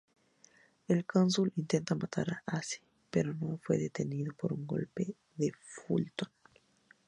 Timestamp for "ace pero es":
2.57-3.79